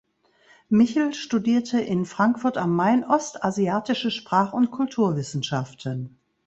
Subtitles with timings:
[0.67, 6.17] Michel studierte in Frankfurt am Main ostasiatische Sprach- und Kulturwissenschaften.